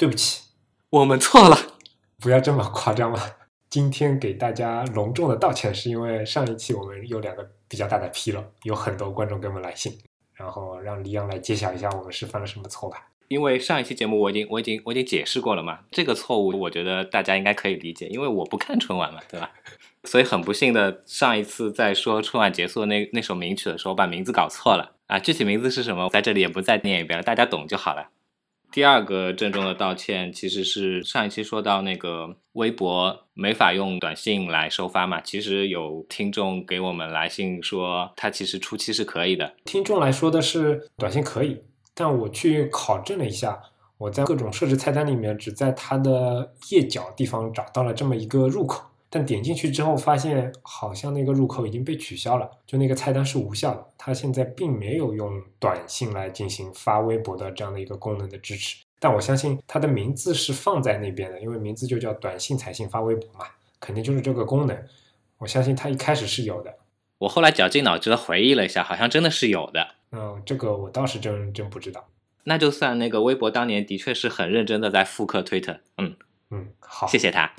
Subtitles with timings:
[0.00, 0.44] 对不起，
[0.88, 1.54] 我们错了。
[2.18, 3.20] 不要这么夸张嘛。
[3.68, 9.92] 今天给大家隆重的道歉，是因为上一期我们有两个比较大的纰漏，有很多观众给我们来信，
[10.32, 13.10] 然后让李阳来揭晓一下我们是犯了什么错吧。
[13.28, 19.50] 因为上一期节目我已经我已经我已经解释过了嘛，这个错误我觉得大家应该可以理解，因为我不看春晚嘛，对吧？
[20.04, 28.08] 所以很不幸的，上一次在说春晚结束的那那首名曲的时候，把名字搞错了啊，具体名字是什么，在这里也不再念一遍了，大家懂就好了。
[28.72, 39.54] 第二个郑重的道歉，其实是上一期说到那个微博没法用短信来收发嘛，其实有听众给我们来信说，他其实初期是可以的。
[39.64, 41.60] 听众来说的是短信可以，
[41.94, 43.60] 但我去考证了一下，
[43.98, 48.89] 我在各种设置菜单里面，只在它的页脚地方找到了这么一个入口。
[49.12, 53.84] 但点进去之后，发现好像那个入口已经被取消了，就那个菜单是无效的。
[53.98, 58.76] 它现在并没有用短信来进行发微博的这样的一个功能的支持。
[59.00, 63.46] 但我相信它的名字是放在那边的，因为名字就叫短信彩信发微博嘛，
[63.80, 64.78] 肯定就是这个功能。
[65.38, 66.72] 我相信它一开始是有的。
[67.18, 69.96] 我后来绞尽脑汁的回忆了一下，好像真的是有的。
[70.12, 72.06] 嗯，这个我倒是真真不知道。
[72.44, 75.80] 那就算那个微博当年的确是很认真的在复刻推特。
[75.98, 76.16] 嗯
[76.50, 77.52] 嗯，好，谢谢他。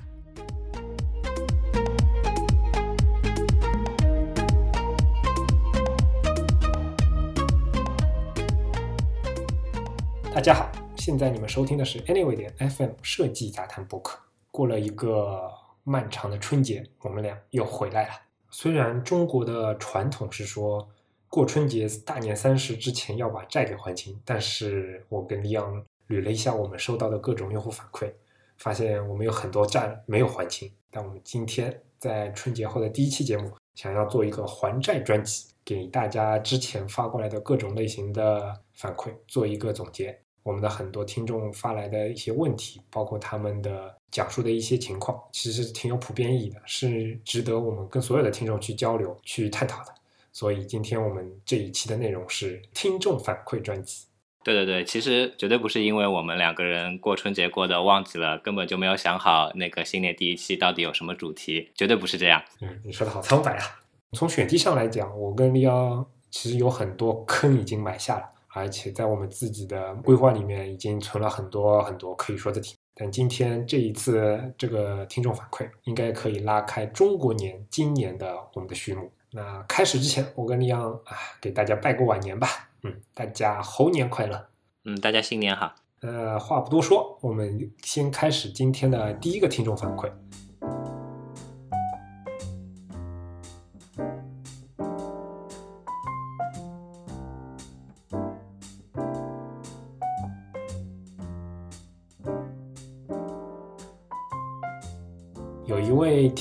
[10.42, 14.18] 大家好，现在你们收听的是 Anyway 点 FM 设计杂谈播客。
[14.50, 15.40] 过了一个
[15.84, 18.14] 漫长的春节，我们俩又回来了。
[18.50, 20.90] 虽然中国的传统是说
[21.30, 28.12] 过春节大年三十之前要把债给还清，但是我跟李阳捋了一下我们收到的各种用户反馈，
[28.58, 30.72] 发现我们有很多债没有还清。
[30.90, 35.52] 但我们今天在春节后的第一期节目，想要做一个还债专辑。
[35.64, 49.94] 给大家之前发过来的各种类型的反馈做一个总结，我们的很多听众发来的一些问题，包括他们的讲述的一些情况，其实挺有普遍意义的，是值得我们跟所有的听众去交流、去探讨的。
[50.34, 54.06] 所以今天我们这一期的内容是听众反馈专辑。
[54.44, 62.42] 对对对，其实绝对不是因为我们两个人过春节过的忘记了，根本就没有想好那个新年第一期到底有什么主题，绝对不是这样。
[62.60, 63.80] 嗯，你说的好苍白啊。
[64.14, 72.76] 从选题上来讲，我跟利奥其实有很多坑已经埋下了，而且在我们自己的规划里面已经存了很多很多可以说的题。
[72.94, 79.10] 但今天这一次这个听众反馈，应该可以拉开中国年今年的我们的序幕。
[79.32, 82.48] 那开始之前，我跟李阳啊给大家拜个晚年吧。
[82.84, 84.48] 嗯，大家猴年快乐。
[84.84, 85.74] 嗯，大家新年好。
[86.02, 90.12] 呃，话不多说，我们先开始今天的第一个听众反馈。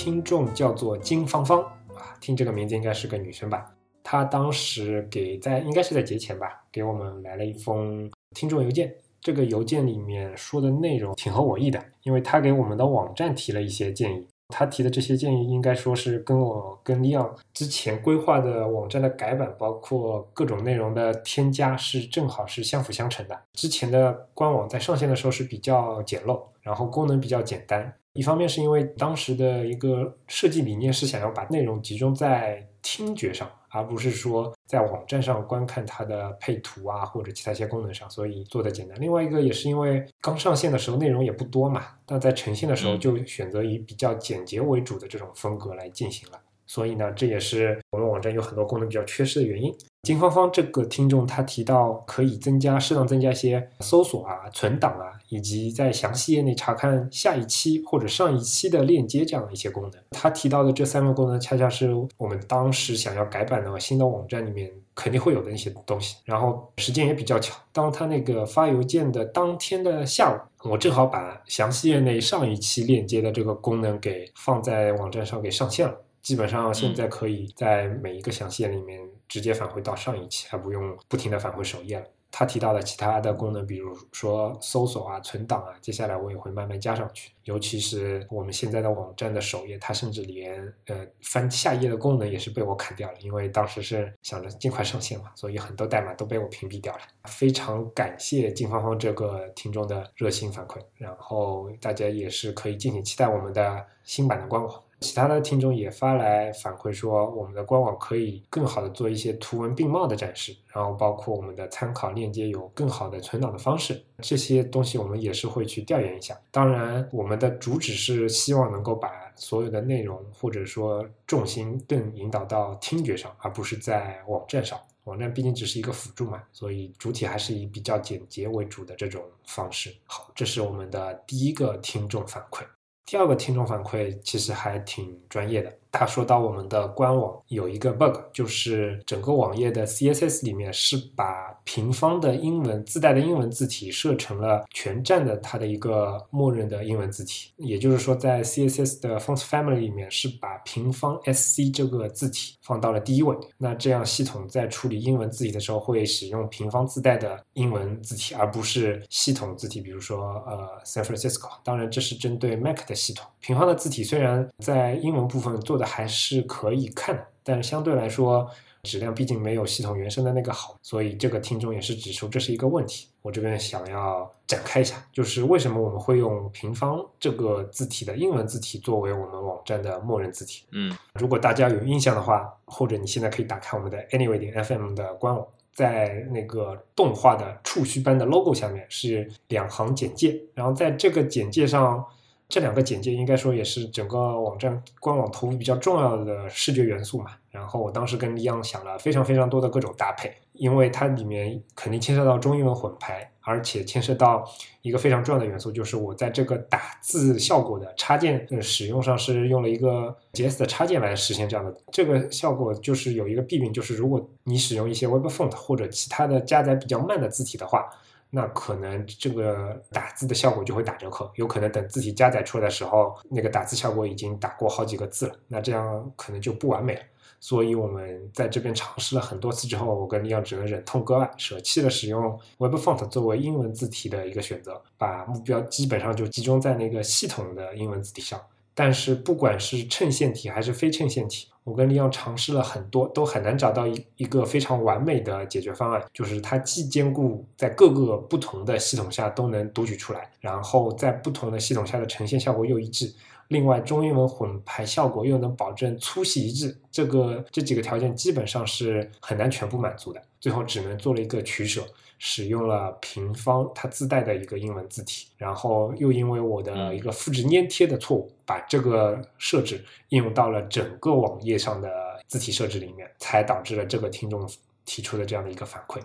[0.03, 3.71] 听众叫做金芳芳啊，听这个名字应该是个女生吧？
[4.03, 8.91] 她当时给在应该是在节前吧，给我们来了一封听众邮件。
[9.21, 14.27] 这个邮件里面说的内容挺合我意的，因为他给我们的网站提了一些建议。
[14.49, 23.39] 他提的这些建议应该说是跟我跟利昂之前规划的网站的改版，包括各种内容的添加，是正好是相辅相成的。
[23.53, 27.93] 之前的官网在上线的时候是比较简陋，然后功能比较简单。
[28.13, 39.01] 一方面是因为当时的一个设计理念是想要把内容集中在听觉上，而不是说在网站上观看它的配图啊或者其他一些功能上，所以做的简单。
[39.01, 46.41] 另外一个也是因为刚上线的时候内容也不多嘛，但在呈现的时候就选择以比较简洁为主的这种风格来进行了。
[46.71, 49.75] 所以呢，这也是我们网站有很多功能比较缺失的原因。
[50.05, 59.93] 金芳芳这个听众他提到可以增加适当增加一些搜索啊、存档啊，以及在详细页内查看下一期或者上一期的链接这样的一些功能。
[60.13, 66.19] 他提到的这三个功能，恰恰是我们当时想要改版的新的网站里面肯定会有的一些东西。
[66.25, 75.95] 然后时间也比较巧，当他那个发邮件的当天的下午，我正好把详细页内上一期链接的这个功能给放在网站上给上线了。
[76.23, 82.07] 基本上现在可以在每一个详细页里面直接返回到上一期，还不用不停的返回首页了。
[82.33, 87.33] 他提到的其他的功能，比如说搜索啊、存档啊，接下来我也会慢慢加上去。
[87.43, 97.01] 尤其是我们现在的网站的首页，它甚至连呃翻下页的功能也是被我砍掉了，因为当时是想着尽快上线嘛，所以很多代码都被我屏蔽掉了。
[97.25, 104.81] 非常感谢金芳芳这个听众的热心反馈，然后大家也是可以敬请期待我们的新版的官网。
[105.01, 116.39] 其他的听众也发来反馈说，我们的官网可以更好的做一些图文并茂的展示，然后包括我们的参考链接有更好的存档的方式，这些东西我们也是会去调研一下。
[116.51, 124.79] 当然，我们的主旨是希望能够把所有的内容或者说重心更引导到听觉上，而不是在网站上。
[125.05, 129.93] 网站毕竟只是一个辅助嘛，所以主体还是以比较简洁为主的这种方式。
[130.05, 132.63] 好，这是我们的第一个听众反馈。
[133.05, 135.79] 第二个听众反馈其实还挺专业的。
[135.93, 153.37] 他说到我们的官网有一个 bug，就是整个网页的 CSS 里面是把平方的英文自带的英文字体设成了全站的它的一个默认的英文字体，也就是说在 CSS 的 font family 里面是把平方 SC 这个字体放到了第一位。
[153.59, 161.49] 那这样系统在处理英文字体的时候会使用平方自带的英文字体，而不是系统字体，比如说呃 San Francisco。
[161.63, 163.27] 当然这是针对 Mac 的系统。
[163.41, 168.49] 平方的字体虽然在英文部分做的还是可以看的，但是相对来说
[168.85, 173.09] 质量毕竟没有系统原生的那个好，所以这个听众也是指出这是一个问题。
[173.23, 180.65] 我这边想要展开一下，就是为什么我们会用平方这个字体的英文字体作为我们网站的默认字体？
[180.73, 192.07] 嗯，如果大家有印象的话，或者你现在可以打开我们的 Anyway 点 FM 的官网，在那个动画的触须般的 logo 下面是两行简介，然后在这个简介上。
[192.51, 197.31] 这两个简介应该说也是整个网站官网投入比较重要的视觉元素嘛。
[197.49, 204.45] 然后我当时跟李阳想了非常非常多的各种搭配，因为它里面肯定牵涉到中英文混排，而且牵涉到
[204.83, 211.77] 一个非常重要的元素，就是我在这个打字效果的插件使用上是用了一个 JS 的插件来实现这样的。
[211.93, 217.89] 这个效果就是有一个弊病，就是如果你使用一些 Web Font 或者其他的加载比较慢的字体的话。
[218.31, 227.03] 那可能这个打字的效果就会打折扣，有可能等字体加载出来的时候，那个打字效果已经打过好几个字了，那这样可能就不完美了。
[227.43, 238.39] 所以我们在这边尝试了很多次之后，我跟李阳只能忍痛割爱，舍弃了使用 Web Font 作为英文字体的一个选择，把目标基本上就集中在那个系统的英文字体上。
[238.83, 246.03] 但是不管是衬线体还是非衬线体，我跟李阳尝试了很多，都很难找到一一个非常完美的解决方案。
[246.15, 253.13] 就是它既兼顾在各个不同的系统下都能读取出来，然后在不同的系统下的呈现效果又一致，
[253.49, 256.75] 另外中英文混排效果又能保证粗细一致。
[256.91, 261.85] 这个这几个条件基本上是很难全部满足的，最后只能做了一个取舍。
[262.23, 274.47] 使用了平方它自带的一个英文字体，然后又因为我的一个复制粘贴的错误，把这个设置应用到了整个网页上的字体设置里面，才导致了这个听众
[274.85, 275.99] 提出的这样的一个反馈。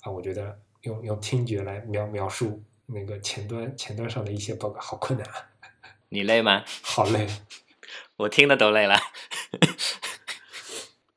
[0.00, 5.34] 啊，我觉得用用听觉来描描述那个前端前端上的一些 bug 好困难啊！
[6.08, 6.64] 你累吗？
[6.80, 7.26] 好累，
[8.16, 8.96] 我听的都累了。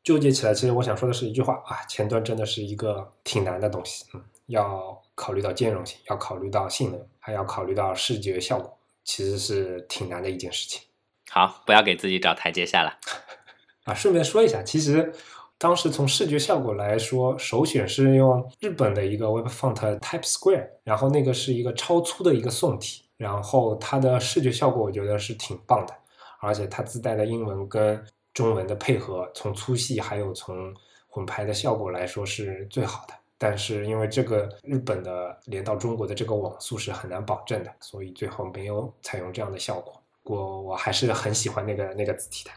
[0.04, 4.21] 纠结起来，其实我想说的是一句话啊，前端真的是一个挺难的东西，嗯。
[4.51, 10.81] 要考虑到兼容性，要考虑到性能，还要考虑到视觉效果，其实是挺难的一件事情。
[11.30, 12.98] 好，不要给自己找台阶下了。
[13.86, 15.13] 啊，顺便说一下，其实
[15.57, 25.95] 当时从视觉效果来说，首选是用日本的一个 Web Font Type Square，然后那个是一个超粗的一个宋体，然后它的视觉效果我觉得是挺棒的，
[26.42, 30.74] 而且它自带的英文跟中文的配合，从粗细还有从
[31.07, 33.13] 混排的效果来说是最好的。
[33.42, 40.00] 但是因为这个日本的连到中国的这个网速是很难保证的，所以最后没有采用这样的效果。
[40.26, 42.52] 我我还是很喜欢那个那个字体的。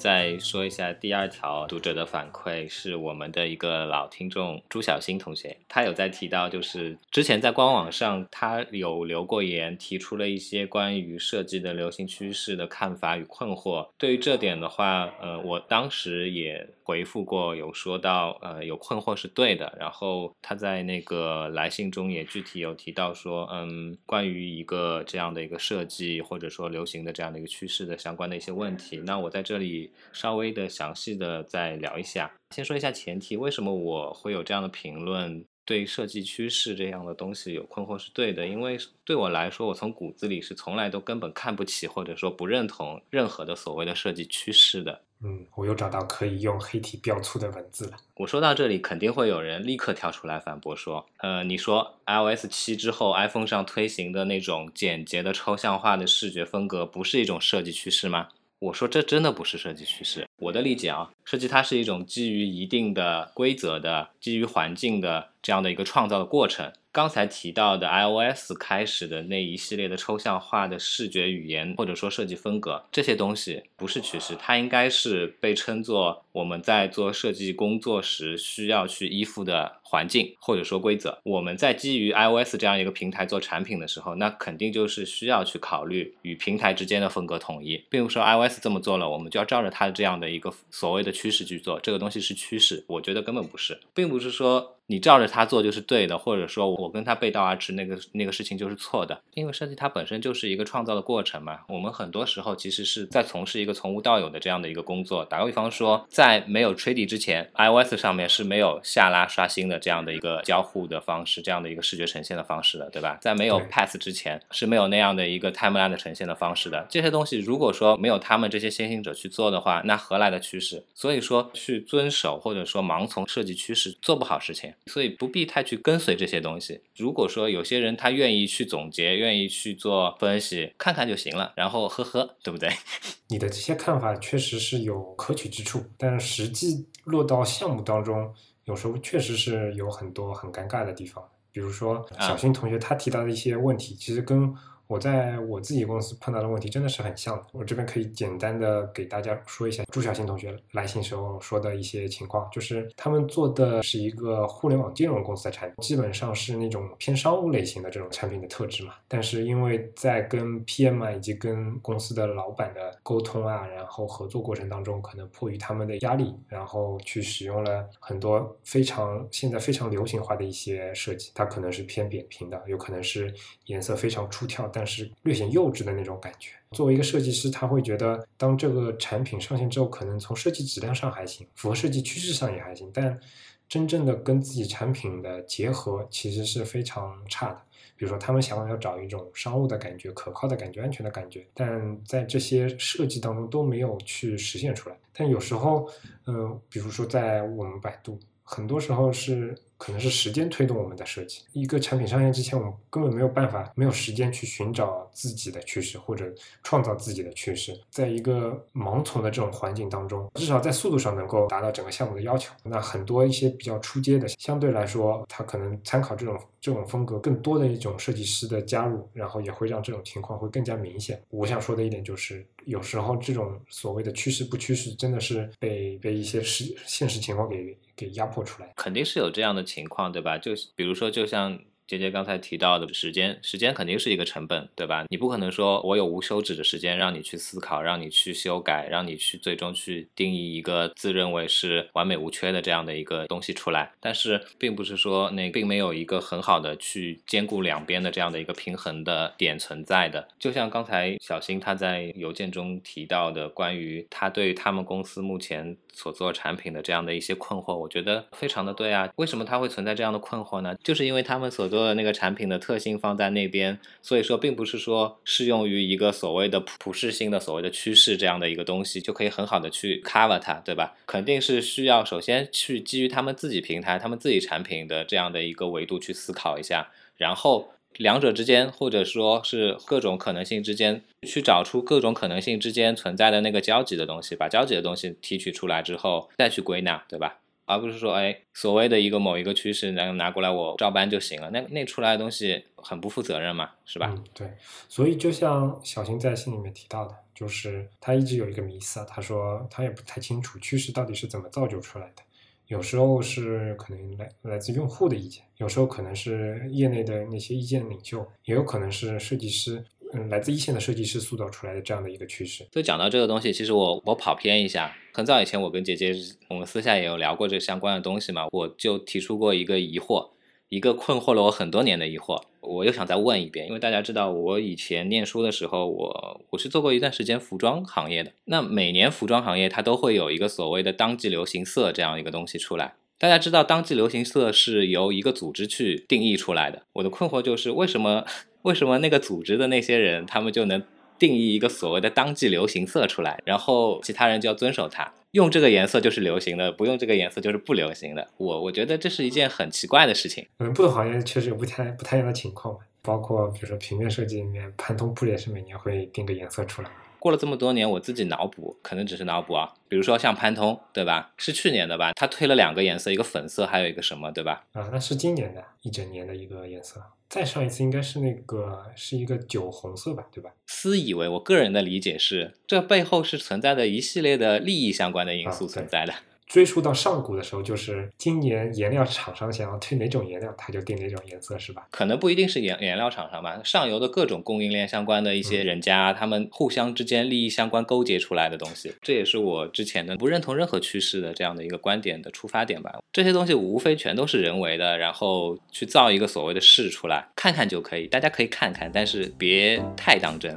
[0.00, 13.86] 再说一下第二条读者的反馈，是我们的一个老听众朱小新同学，他有在提到，就是之前在官网上他有留过言，提出了一些关于设计的流行趋势的看法与困惑。
[13.98, 19.76] 对于这点的话，呃，我当时也回复过，有说到，呃，有困惑是对的。
[19.78, 28.96] 然后他在那个来信中也具体有提到说，嗯，关于一个这样的一个设计或者说流行的这样的一个趋势的相关的一些问题。
[29.04, 29.89] 那我在这里。
[30.12, 35.44] 稍微的详细的再聊一下，先说一下前提，为什么我会有这样的评论？
[35.66, 45.02] 对设计趋势这样的东西有困惑是对的，因为对我来说，我从骨子里是从来都根本看不起或者说不认同任何的所谓的设计趋势的。
[45.22, 47.96] 嗯，我又找到可以用黑体标出的文字了。
[48.16, 58.30] 我说到这里，肯定会有人立刻跳出来反驳说：“呃，你说 iOS 七之后，iPhone 上推行的那种简洁的抽象化的视觉风格，不是一种设计趋势吗？”
[58.60, 60.28] 我说这真的不是设计趋势。
[60.36, 66.70] 我的理解啊，设计它是一种基于一定的规则的、基于环境的这样的一个创造的过程。
[66.92, 81.18] 刚才提到的 iOS 开始的那一系列的抽象化的视觉语言或者说设计风格，这些东西不是趋势，它应该是被称作我们在做设计工作时需要去依附的环境或者说规则。
[81.24, 91.80] 我们在基于 iOS 这样一个平台做产品的时候，那肯定就是需要去考虑与平台之间的风格统一，并不是说 iOS 这么做了，我们就要照着它的这样的一个所谓的趋势去做。
[91.80, 94.76] 这个东西是趋势，我觉得根本不是，并不是说。
[94.90, 99.22] 你照着它做就是对的，或者说我跟他背道而驰，那个那个事情就是错的。
[99.34, 101.60] 因为设计它本身就是一个创造的过程嘛。
[101.68, 105.24] 我们很多时候其实是在从事一个从无到有的这样的一个工作。
[105.24, 113.16] 打个比方说，在没有 t r a d y 之前，iOS 上面是没有下拉刷新的这样的一个交互的方式，这样的一个视觉呈现的方式的，对吧？
[113.22, 116.86] 在没有 Path 之前是没有那样的一个 Timeline 的呈现的方式的。
[116.90, 120.84] 这些东西如果说没有他们这些先行者去做的话，那何来的趋势？
[120.94, 125.64] 所以说去遵守或者说盲从设计趋势做不好事情，所以不必太。
[125.70, 126.80] 去跟随这些东西。
[126.96, 131.52] 如果说有些人他愿意去总结，愿意去做分析，看看就行了。
[131.54, 132.68] 然后呵呵，对不对？
[133.28, 138.34] 你的这些看法确实是有可取之处，但实际落到项目当中，
[138.70, 141.22] 有时候确实是有很多很尴尬的地方。
[141.52, 144.54] 比如说小新同学他提到的一些问题，其实跟。
[144.90, 147.46] 我在我自己公司碰到的问题真的是很像的。
[147.52, 158.94] 我这边可以简单的给大家说一下朱小新同学来信时候说的一些情况，就是他们做的是一个互联网金融公司的产品，基本上是那种偏商务类型的这种产品的特质嘛。
[159.06, 173.32] 但是因为在跟 PM 啊以及跟公司的老板的沟通啊，然后合作过程当中，可能迫于他们的压力，然后去使用了很多非常现在非常流行化的一些设计，它可能是偏扁平的，有可能是
[173.66, 176.52] 颜色非常出挑，但但是略显幼稚的那种感觉。
[176.70, 183.20] 作为一个设计师，他会觉得，当这个产品上线之后，可能从设计质量上还行，符合设计趋势上也还行，但
[183.68, 187.60] 真正的跟自己产品的结合其实是非常差的。
[187.94, 194.96] 比如说，他们想要找一种商务的感觉、可靠的感觉、安全的感觉，但在这些设计当中都没有去实现出来。
[195.12, 195.86] 但有时候，
[196.26, 199.54] 嗯，比如说在我们百度，很多时候是。
[199.80, 201.40] 可能是时间推动我们的设计。
[201.54, 206.30] 一个产品上线之前，我们根本没有办法，没有时间去寻找自己的趋势或者
[206.62, 207.80] 创造自己的趋势。
[207.88, 212.52] 在一个盲从的这种环境当中，至少在速度上能够达到整个项目的要求。
[212.62, 221.18] 那很多一些比较出街的，相对来说，它可能参考这种这种风格更多的一种设计师的加入，然后也会让这种情况会更加明显。
[221.30, 227.74] 我想说的一点就是，有时候这种所谓的趋势不趋势，真的是被被一些实现实情况给。
[227.96, 230.36] 给压迫出来，肯定是有这样的情况，对吧？
[230.38, 231.58] 就比如说，就像。
[231.90, 235.04] 姐姐刚才提到的时间，时间肯定是一个成本，对吧？
[235.08, 243.90] 你不可能说我有无休止的时间让你去思考，让你去修改，让你去最终去定义一个自认为是完美无缺的这样的一个东西出来。
[243.98, 250.28] 但是，并不是说那并没有一个很好的去兼顾两边的这样的一个平衡的点存在的。
[250.38, 259.10] 就像刚才小新他在邮件中提到的，关于他对他们公司目前所做产品的这样的一些困惑，我觉得非常的对啊。
[259.16, 260.76] 为什么他会存在这样的困惑呢？
[260.84, 261.79] 就是因为他们所做。
[261.80, 270.94] 说的那个产品的特性放在那边，所以说并不是说适用于一个所谓的普适性的所谓的趋势这样的一个东西就可以很好的去 cover 它，对吧？
[271.06, 287.38] 肯定是需要首先去基于他们自己平台、他们自己产品的这样的一个维度去思考一下，然后两者之间或者说是各种可能性之间去找出各种可能性之间存在的那个交集的东西，把交集的东西提取出来之后再去归纳，对吧？
[287.70, 294.12] 而不是说，哎，所谓的一个某一个趋势能拿过来我照搬就行了，那那出来的东西很不负责任嘛，是吧？
[294.34, 294.50] 对。
[294.88, 302.22] 所以就像小新在信里面提到的，就是他一直有一个迷思啊，他说他也不太清楚趋势到底是怎么造就出来的，
[302.66, 309.84] 有时候是可能来来自用户的意见，有时候可能是业内的那些意见领袖，也有可能是设计师。
[310.12, 312.66] 嗯，来自一线的设计师塑造出来的这样的一个趋势。
[312.72, 314.96] 所以讲到这个东西，其实我我跑偏一下。
[315.12, 316.14] 很早以前，我跟姐姐
[316.48, 320.30] 我们私下也有聊过这相关的东西嘛，我就提出过一个疑惑，
[320.68, 322.42] 一个困惑了我很多年的疑惑。
[322.60, 328.32] 我又想再问一遍，因为大家知道，我以前念书的时候，我我是做过一段时间服装行业的。
[328.44, 332.94] 那每年服装行业它都会有一个所谓的当季流行色这样一个东西出来。
[333.20, 336.84] 大家知道，当季流行色是由一个组织去定义出来的。
[336.94, 338.24] 我的困惑就是，为什么？
[338.62, 340.82] 为什么那个组织的那些人，他们就能
[341.18, 348.28] 定义一个所谓的当季流行色出来，然后其他人就要遵守它，用这个颜色就是流行的，不用这个颜色就是不流行的。
[348.38, 350.46] 我我觉得这是一件很奇怪的事情。
[350.58, 356.90] 可能不同行业确实有不太不太一样的情况，包括比如说平面设计里面，潘通不也是每年会定个颜色出来？
[357.20, 359.74] 过了这么多年，我自己脑补，可能只是脑补啊。
[359.88, 361.32] 比如说像潘通，对吧？
[361.36, 362.12] 是去年的吧？
[362.14, 364.64] 他推了两个颜色，一个粉色，还有一个什么，对吧？
[364.72, 367.00] 啊，那是今年的一整年的一个颜色。
[367.28, 370.50] 再上一次应该是那个是一个酒红色吧，对吧？
[370.66, 376.14] 私以为，我个人的理解是，这背后是存在的一系列的利益相关的因素存在的。
[376.50, 381.86] 追溯到上古的时候，就是今年颜料厂商想要推哪种颜料，他就定哪种颜色，是吧？
[381.92, 392.98] 可能不一定是颜颜料厂商吧，上游的各种供应链相关的一些人家，他们互相之间利益相关勾结出来的东西，这也是我之前的不认同任何趋势的这样的一个观点的出发点吧。
[393.12, 400.52] 这些东西无非全都是人为的，然后去造一个所谓的势出来，看看就可以，大家可以看看，但是别太当真。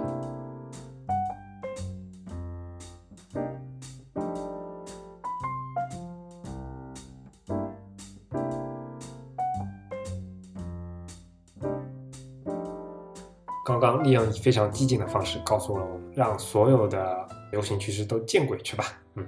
[14.13, 19.01] 以非常激进的方式告诉了我们，让所有的流行趋势都见鬼去吧。
[19.15, 19.27] 嗯，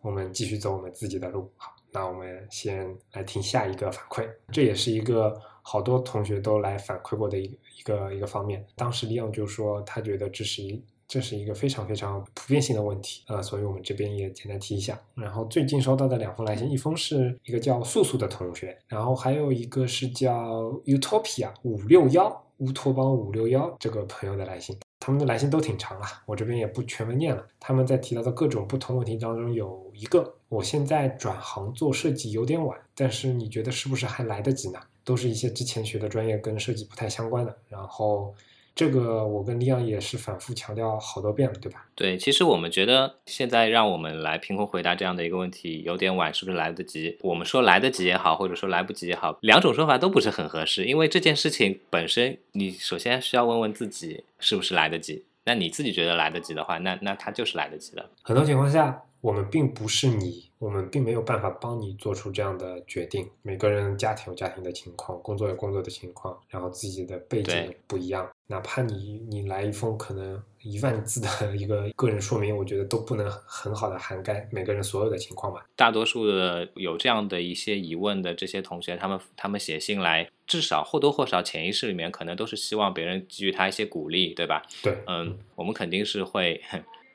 [0.00, 1.50] 我们继续走我们自己的路。
[1.56, 4.28] 好，那我们先来听下一个反馈。
[4.50, 8.64] 这也是一个好多同学都来反馈过的一个一个一个方面。
[8.74, 15.00] 当时利昂就说，他觉得这是一这是一个非常非常普遍性的问题啊，所以我们这边也简单提一下。
[15.14, 22.40] 然后最近收到的两封来信，一封是一个叫素素的同学，然后还有一个是叫 Utopia 五六幺。
[22.58, 27.44] 乌托邦五六幺这个朋友的来信，他们的来信都挺长啊，我这边也不全文念了。
[27.58, 34.78] 他们在提到的各种不同问题当中，有一个，我现在转行做设计有点晚，但是你觉得是不是还来得及呢？
[35.02, 38.32] 都是一些之前学的专业跟设计不太相关的，然后。
[38.74, 41.86] 这个我跟利昂也是反复强调好多遍了，对吧？
[41.94, 47.16] 对，其实我们觉得现在让我们来凭空回答这样的一个问题有点晚，是不是来得及？
[47.22, 55.24] 我们说来得及也好，或者说来不及也好，两种说法都不是很合适，因为这件事情本身，你首先需要问问自己是不是来得及。
[55.44, 58.10] 那你自己觉得来得及的话，那那它就是来得及的。
[58.22, 59.02] 很多情况下。
[59.24, 63.26] 我们并不是你，我们并没有办法帮你做出这样的决定。
[63.40, 68.30] 每个人家庭有家庭的情况，工作有工作的情况，然后自己的背景不一样。
[68.48, 75.64] 哪怕你你来一封可能一万字的一个个人说明，我觉得都不能很好的涵盖每个人所有的情况吧。
[75.74, 84.62] 大多数的有这样的一些疑问的这些同学，他们他们写信来，至少或多或少潜意识里面可能都是希望别人给予他一些鼓励，对吧？
[84.82, 86.60] 对，嗯，我们肯定是会。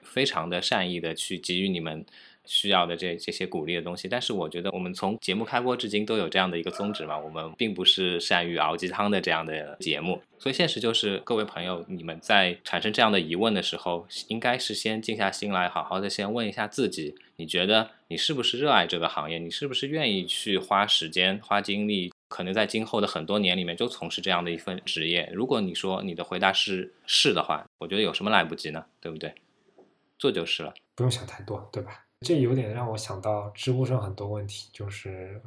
[0.09, 2.05] 非常的善意的去给予你们
[2.45, 25.29] 需要的这这些鼓励的东西，但是我觉得我们从节目开播至今都有这样的一个宗旨嘛，我们并不是善于熬鸡汤的这样的节目，所以现实就是各位朋友，你们在产生这样的疑问的时候，应该是先静下心来，好好的先问一下自己，你觉得你是不是热爱这个行业，你是不是愿意去花时间花精力，可能在今后的很多年里面就从事这样的一份职业？
[25.31, 28.83] 如果你说你的回答是是的话，我觉得有什么来不及呢？
[28.99, 29.31] 对不对？
[30.19, 32.05] 做就是了，不用想太多，对吧？
[32.21, 35.41] 这有点让我想到知乎上很多问题，就是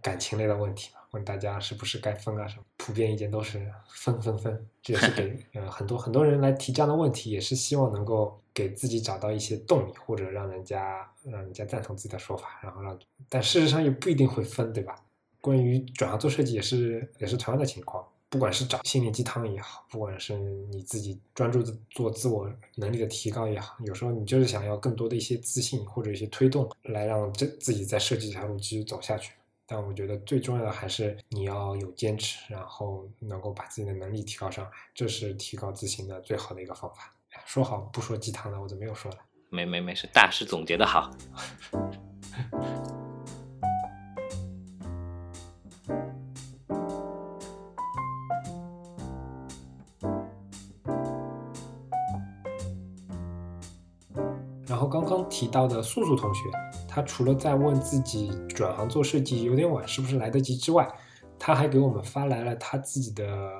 [0.00, 4.66] 感情类的问题嘛，问大家是不是该分啊什么，普遍意见都是分分分。
[4.82, 14.96] 这也是给 呃很多很多人来提这样的问题，也是希望能够给自己找到一些动力，或者让人家让人家赞同自己的说法，然后让，但事实上也不一定会分，对吧？
[15.42, 18.02] 关于转行做设计，也是也是同样的情况。
[18.34, 29.34] 不管是找心灵鸡汤也好，不管是你自己专注做自我能力的提高也好，有时候你就是想要更多的一些自信或者一些推动，来让这自己在设计这条路继续走下去。
[29.68, 37.14] 但我觉得最重要的还是你要有坚持，然后能够把自己的能力提高上来，这是提高自信的最好的一个方法。
[37.46, 39.18] 说好不说鸡汤的，我怎么又说了？
[39.48, 41.08] 没没没事，大师总结的好。
[55.34, 56.42] 提到的素素同学，
[56.86, 60.88] 他除了在问自己转行做设计有点晚，是不是来得及之外，
[61.40, 63.50] 他还给我们发来了他自己的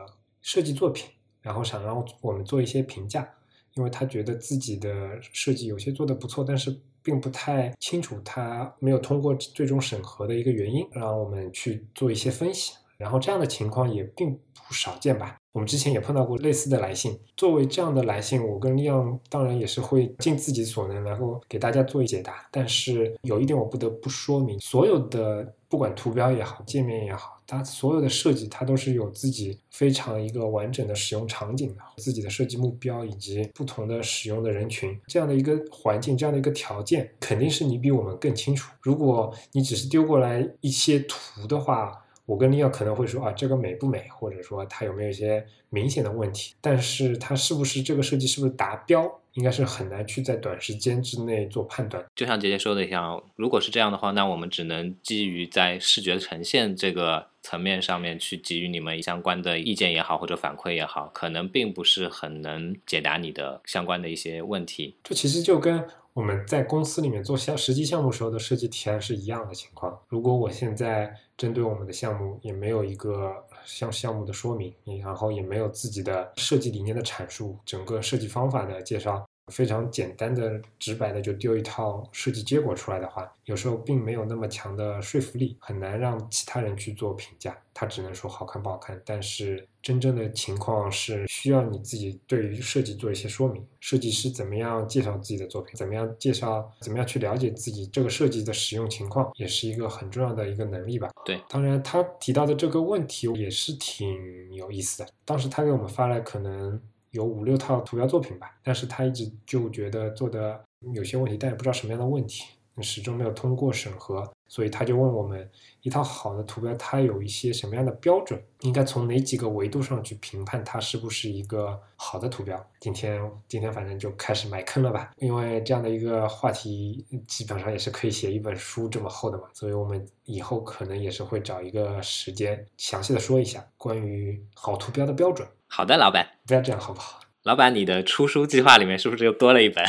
[0.40, 1.10] 设计作品，
[1.42, 3.28] 然后想让我们做一些评价，
[3.74, 12.74] 因为他觉得自己的设计有些做的不错，但是并不太清楚他没有通过最终审核的一个原因，让我们去做一些分析。
[12.96, 15.36] 然后这样的情况也并不少见吧。
[15.52, 22.44] 我们之前也碰到过类似的来信，作为这样的来信，我跟利昂当然也是会尽自己所能，然后给大家做一解答。
[22.50, 38.72] 但是有一点我不得不说明，所有的不管图标也好，界面也好，它所有的设计它都是有自己非常一个完整的使用场景的，自己的设计目标以及不同的使用的人群这样的一个环境，这样的一个条件，肯定是你比我们更清楚。
[38.80, 41.92] 如果你只是丢过来一些图的话，
[42.26, 52.02] 我跟利奥可能会说啊，这个美不美，或者说它有没有一些明显的问题，但是它是不是这个设计是不是达标，应该是很难去在短时间之内做判断。
[52.16, 64.96] 就像杰杰说的一样，如果是这样的话，那我们只能基于在视觉呈现这个层面上面去给予你们相关的意见也好，或者反馈也好，可能并不是很能解答你的相关的一些问题。
[65.02, 69.98] 这其实就跟我们在公司里面做项实际项目时候的设计提案是一样的情况。
[70.08, 74.72] 如果我现在针对我们的项目也没有一个项项目的说明，
[75.02, 79.28] 然后也没有自己的设计理念的阐述，整个设计方法的介绍。
[79.52, 87.56] 非常简单的、直白的就丢一套设计结果出来的话，有时候并没有那么强的说服力，很难让其他人去做评价。
[87.76, 93.66] 他只能说好看不好看，但是真正的情况是需要你自己对于设计做一些说明。
[93.80, 101.10] 设计师怎么样介绍自己的作品，怎么样介绍，怎么样去了解自己这个设计的使用情况，也是一个很重要的一个能力吧。
[101.24, 105.10] 对，当然他提到的这个问题也是挺有意思的。
[105.24, 106.80] 当时他给我们发来可能。
[107.14, 110.60] 有五六套图标作品吧，但是他一直就觉得做的
[110.92, 112.44] 有些问题，但也不知道什么样的问题，
[112.82, 115.48] 始终没有通过审核，所以他就问我们，
[115.82, 122.60] 一套好的图标它有一些什么样的标准，应该从哪几个维度上去评判它是不是一个好的图标？
[122.80, 135.46] 今天今天反正就开始埋坑了吧，因为这样的一个话题基本上也是可以写一本书这么厚的嘛，所以我们以后可能也是会找一个时间详细的说一下关于好图标的标准。
[135.76, 137.18] 好的，老板，不要这样好不好？
[137.42, 139.84] 老板，你的出书计划里面是不是又多了一本？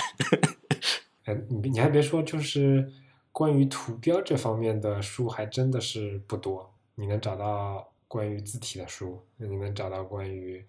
[1.26, 2.92] 哎，你你还别说，就是
[3.32, 6.74] 关于图标这方面的书还真的是不多。
[6.96, 10.66] 你能找到关于字体的书，你能找到关于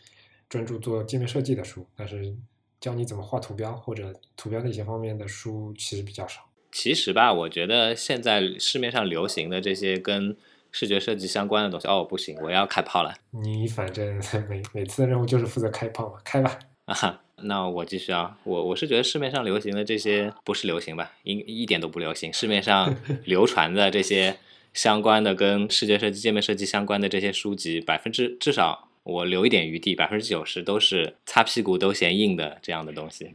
[0.51, 2.37] 专注做界面设计的书，但是
[2.79, 6.43] 教你怎么画图标或者图标那些方面的书其实比较少。
[6.71, 10.37] 其实吧，我觉得现在市面上流行的这些跟
[10.79, 13.15] 视觉设计相关的东西哦，不行，我要开炮了。
[13.31, 16.59] 你反正每每次的任务就是负责开炮嘛，开吧。
[16.85, 18.37] 啊，那我继续啊。
[18.45, 22.31] 我我是觉得市面上流行的这些不是流行吧，一一点都不流行。
[22.31, 24.37] 市面上 流传的这些
[24.75, 33.31] 相关的跟视觉设计、界面设计相关的这些书籍，百分之至少我留一点余地，百分之九十都是擦屁股都嫌硬的这样的东西。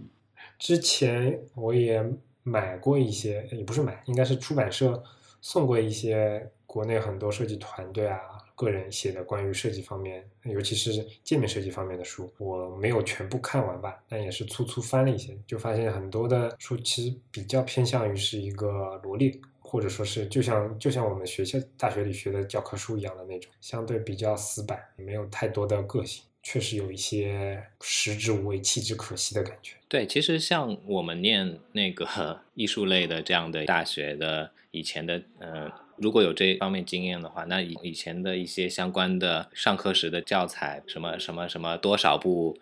[0.59, 2.05] 之前我也
[2.43, 5.01] 买过一些，也不是买，应该是出版社
[5.41, 6.51] 送过一些。
[6.71, 8.17] 国内很多设计团队啊，
[8.55, 29.75] 个人写的关于设计方面，尤其是界面设计方面的书，我没有全部看完吧，但也是粗粗翻了一些，就发现很多的书其实比较偏向于是一个罗列，或者说是就像就像我们学校大学里学的教科书一样的那种，相对比较死板，没有太多的个性，确实有一些食之无味弃之可惜的感觉。
[29.89, 35.69] 对，其实像我们念那个 艺术类的这样的大学的以前的，呃。
[36.01, 42.57] 如果有这方面经验的话，那以以前的一些相关的上课时的教材，什么什么什么多少部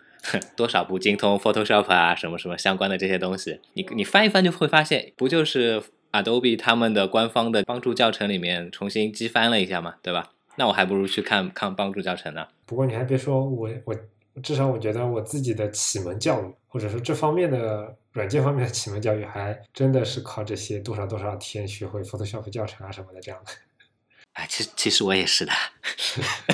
[0.58, 10.32] 多少部精通 Photoshop 啊，什么什么相关的这些东西，你你翻一翻就会发现，不就是 Adobe 他们的官方的帮助教程里面重新激翻了一下嘛，对吧？
[10.58, 12.46] 那我还不如去看看帮助教程呢。
[12.66, 13.96] 不过你还别说，我我
[14.44, 17.96] 至少我觉得我自己的启蒙教育，或者说这方面的。
[18.20, 23.52] 软件方面的启蒙教育还真的是靠这些多少多少天学会 Photoshop 教程啊什么的这样的。
[24.34, 25.54] 哎，其实其实我也是的。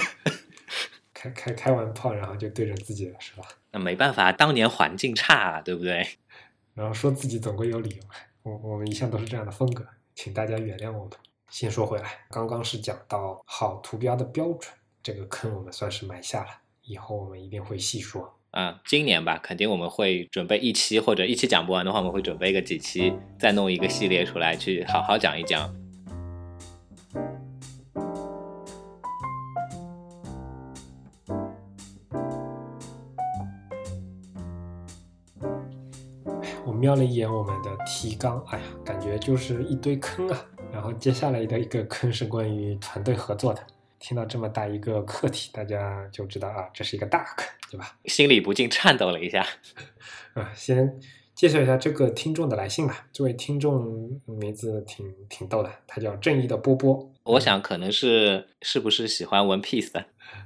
[1.12, 3.48] 开开开完炮，然后就对着自己了，是吧？
[3.74, 6.08] 那没办法，当年环境差，对不对？
[6.76, 8.04] 然后说自己总归有理由。
[8.44, 11.14] 我我们一向都是这样的风格，请大家原谅我们。
[11.50, 16.52] 先说回来，刚刚是讲到好图标的标准，这个坑我们算是埋下了，
[16.84, 18.38] 以后我们一定会细说。
[18.56, 25.76] 啊，今年吧，肯定我们会准备一期，或者一期讲不完的话，我们会准备个几期，再弄一个系列出来，去好好讲一讲。
[36.66, 40.46] 我瞄了一眼我们的提纲，哎呀，感觉就是一堆坑啊。
[40.72, 43.62] 然后接下来的一个坑是关于团队合作的。
[44.00, 47.98] 听到这么大一个课题，大家就知道啊，这是一个大坑，对吧？
[48.06, 49.46] 心里不禁颤抖了一下。
[50.36, 51.00] 啊，先
[51.34, 53.08] 介绍一下这个听众的来信吧。
[53.12, 57.12] 这位听众名字挺挺逗的，他叫正义的波波。
[57.24, 60.06] 我想可能是是不是喜欢 One Piece 的？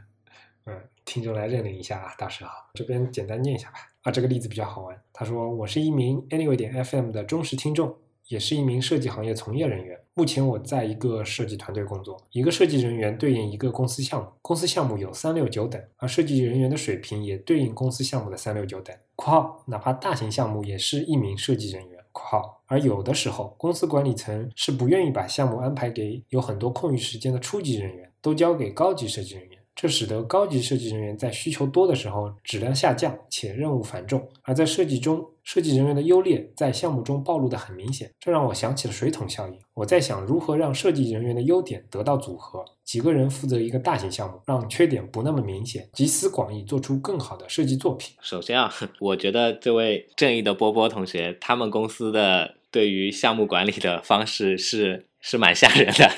[0.65, 2.69] 嗯，听众来认领一下啊，大师好。
[2.73, 3.79] 这边简单念一下吧。
[4.03, 5.01] 啊，这个例子比较好玩。
[5.11, 18.93] 他说：“我是一名 Anyway 点 FM 的忠实听众，也是一名设计行业从业人员。”目前我在一个设计团队工作，一个设计人员对应一个公司项目，公司项目有三六九等，而设计人员的水平也对应公司项目的三六九等。
[19.15, 22.03] （括号哪怕大型项目也是一名设计人员。
[22.11, 29.58] ）（括号）而有的时候，公司管理层是不愿意把项目安排给有很多空余时间的初级人员，都交给高级设计人员。
[29.81, 38.11] 这使得高级设计人员在需求多的时候质量下降，且任务繁重；而在设计中，设计人员的优劣在项目中暴露的很明显。
[38.19, 39.57] 这让我想起了水桶效应。
[39.75, 48.17] 我在想如何让设计人员的优点得到组合，几个人负责一个大型项目，让缺点不那么明显，集思广益，做出更好的设计作品。
[48.21, 56.11] 首先啊， 我觉得这位正义的波波同学，他们公司的对于项目管理的方式是是蛮吓人的。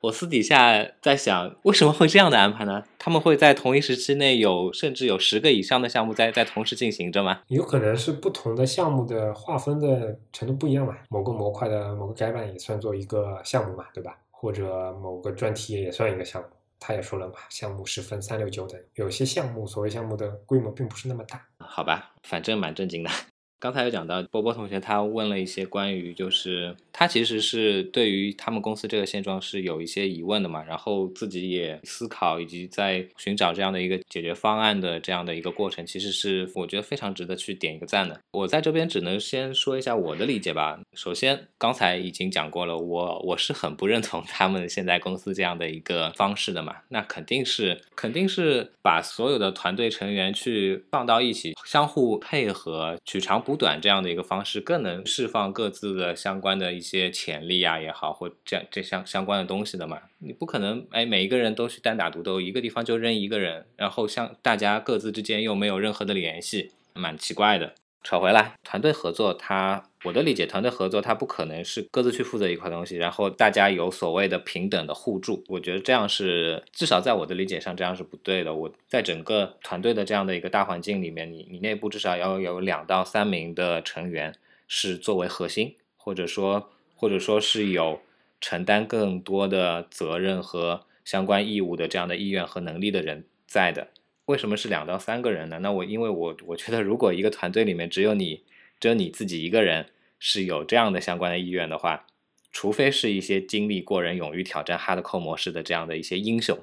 [0.00, 2.84] 我私底下在想，为什么会这样的安排呢？
[2.98, 7.42] 他们会在同一时期内有甚至有十个以上的项目在在同时进行着吗？
[7.48, 14.16] 有可能是不同的项目的划分的程度不一样嘛，某个模块的某个改版也算作一个项目嘛，对吧？
[14.30, 16.48] 或者某个专题也算一个项目。
[16.82, 21.44] 他也说了嘛，项目是分三六九等，有些项目所谓项目的规模并不是那么大。
[21.58, 23.10] 好吧，反正蛮震惊的。
[23.60, 38.20] 刚才有讲到波波同学，他问了一些关于，就是他其实是对于他们公司这个现状是有一些疑问的嘛，然后自己也思考以及在寻找这样的一个解决方案的这样的一个过程，其实是我觉得非常值得去点一个赞的。
[38.32, 40.80] 我在这边只能先说一下我的理解吧。
[40.94, 53.60] 首先，刚才已经讲过了，我我是很不认同他们现在公司这样的一个方式的嘛，那肯定是肯定是把所有的团队成员去放到一起，相互配合，取长补。
[53.60, 60.00] 短这样的一个方式，更能释放各自的相关的一些潜力啊也好，或这样这相相关的东西的嘛。
[60.18, 67.74] 你不可能哎，每一个人都去单打独斗，一个地方就扔一个人，然后像大家各自之间又没有任何的联系，蛮奇怪的。
[68.02, 75.44] 扯回来，团队合作，它我的理解，团队合作它不可能是各自去负责一块东西，然后大家有所谓的平等的互助。
[75.48, 78.54] 我觉得这样是至少在我的理解上，这样是不对的。
[78.54, 84.34] 我在整个团队的这样的一个大环境里面，你你内部至少要有两到三名的成员
[84.66, 88.00] 是作为核心，或者说或者说是有
[88.40, 93.88] 承担更多的责任和相关义务的这样的意愿和能力的人在的。
[94.24, 95.58] 为什么是两到三个人呢？
[95.58, 98.44] 那我因为我我觉得，如果一个团队里面只有你，
[98.78, 99.86] 只有你自己一个人
[100.18, 102.06] 是有这样的相关的意愿的话，
[102.52, 106.56] 除非是一些经历过人、勇于挑战 hardcore 模式的这样的一些英雄，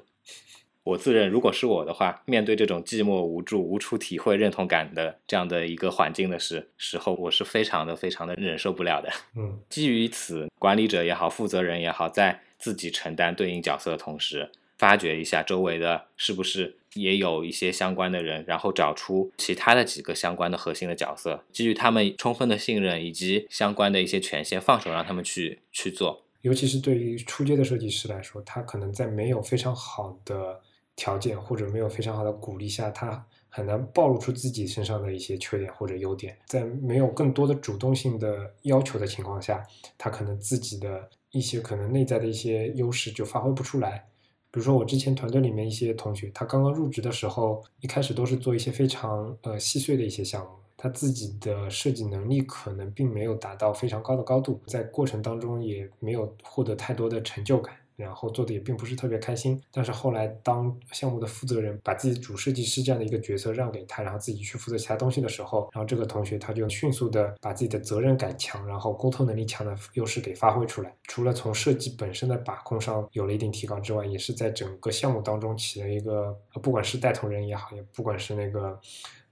[0.88, 9.10] 我自认，如果是我的话，面对这种寂寞无助、无处体会认同感的这样的一个环境的时时候，我是非常的、非常的忍受不了的。
[9.36, 16.76] 嗯， 基于此，管理者也好，负责人也好，在自己承担对应角色的同时，发掘一下周围的是不是。
[16.94, 26.24] 也有一些相关的人，然后找出其他的几个相关的核心的角色，基于他们充分的信任以及相关的一些权限，放手让他们去去做。
[26.40, 30.58] 尤其是对于初阶的设计师来说，他可能在没有非常好的
[30.98, 36.36] 条件或者没有非常好的鼓励下，他很难暴露出自己身上的一些缺点或者优点。
[36.44, 39.64] 在没有更多的主动性的要求的情况下，
[39.96, 44.08] 他可能自己的一些可能内在的一些优势就发挥不出来。
[44.50, 57.76] 比如说，我之前团队里面一些同学，他刚刚入职的时候，一开始都是做一些非常呃细碎的一些项目，他自己的设计能力可能并没有达到非常高的高度，在过程当中也没有获得太多的成就感。
[57.98, 70.94] 然后做的也并不是特别开心，但是后来当项目的负责人把自己主设计师这样的一个角色让给他，然后自己去负责其他东西的时候，然后这个同学他就迅速的把自己的责任感强，然后沟通能力强的优势给发挥出来。
[71.04, 78.78] 除了从设计本身的把控上有了一定提高之外，也是在整个项目当中起了一个，不管是带头人也好，也不管是那个。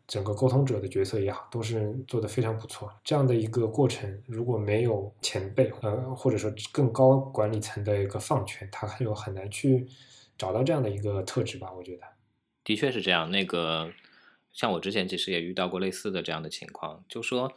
[0.06, 2.92] 整个沟通者的角色也好，都是做得非常不错。
[3.04, 9.86] 这样的一个过程，如果没有前辈，呃，或者说更高管理层的一个放权，他很有很难去
[10.38, 11.72] 找到这样的一个特质吧？
[11.72, 12.02] 我觉得，
[12.64, 13.30] 的确是这样。
[13.30, 13.92] 那个，
[14.52, 17.52] 像我之前其实也遇到过类似的这样的情况，就说。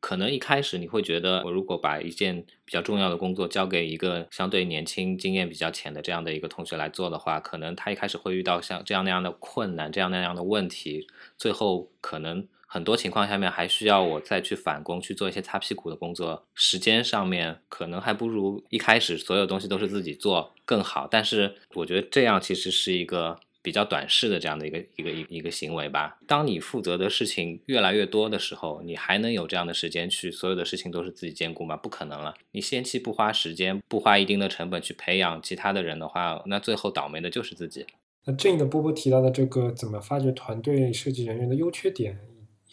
[0.00, 11.06] 可能一开始你会觉得，我如果把一件比较重要的工作交给一个相对年轻、经验比较浅的这样的一个同学来做的话，可能他一开始会遇到像这样那样的困难、这样那样的问题，
[11.36, 21.08] 最后可能很多情况下面还需要我再去返工去做一些擦屁股的工作，时间上面可能还不如一开始所有东西都是自己做更好。
[21.10, 23.40] 但是我觉得这样其实是一个。
[23.66, 26.16] 比较短视的这样的一个一个一一个行为吧。
[26.24, 31.76] 当你负责的事情越来越多的时候，你还能有这样的时间去所有的事情都是自己兼顾吗？
[31.76, 32.32] 不可能了。
[32.52, 37.84] 你先期不花时间，不花一定的成本去培养其他的人的话，那最后倒霉的就是自己。
[38.24, 42.20] 那正义的波波提到的这个怎么发掘团队设计人员的优缺点，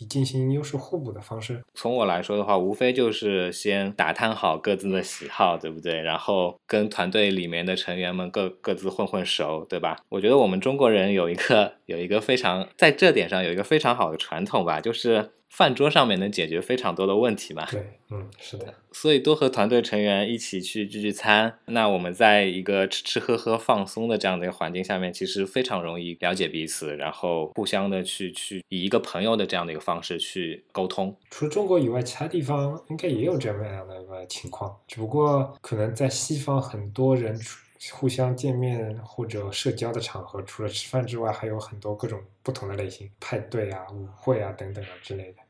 [0.03, 1.61] 进行优势互补的方式。
[1.73, 6.01] 从我来说的话，无非就是先打探好各自的喜好，对不对？
[6.01, 9.97] 然后跟团队里面的成员们各各自混混熟，对吧？
[10.09, 15.31] 我觉得我们中国人有一个有一个非常在这点上有一个非常好的传统吧，就是。
[15.55, 17.63] 饭桌上面能解决非常多的问题嘛？
[17.69, 18.73] 对，嗯，是的。
[18.91, 31.15] 所以多和团队成员一起去聚聚餐，那我们在一个吃吃喝喝放松的这样的一个环境下面，其实非常容易了解彼此，然后互相的去去以一个朋友的这样的一个方式去沟通。
[31.29, 37.39] 除了中国以外，其他地方应该也有这么样的一个情况，只不过可能在西方很多人。
[37.91, 45.42] 互相见面或者社交的场合，除了吃饭之外，还有很多各种不同的类型，派对啊、舞会啊等等啊之类的。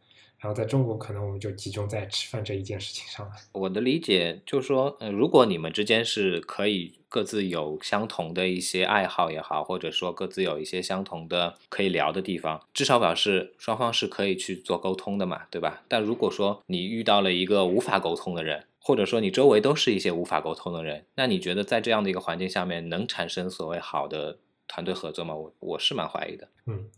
[0.44, 3.32] 然后在中国，可能我们就集中在吃饭这一件事情上了。
[3.54, 15.84] 我的理解就是说，呃，如果你们之间是可以各自有相同的一些爱好也好，或者说各自有一些相同的可以聊的地方，至少表示双方是可以去做沟通的嘛，对吧？
[15.88, 25.34] 但如果说你遇到了一个无法沟通的人，或者说你周围都是一些无法沟通的人，那你觉得在这样的一个环境下面能产生所谓好的团队合作吗？
[25.34, 26.50] 我我是蛮怀疑的。
[26.66, 26.90] 嗯，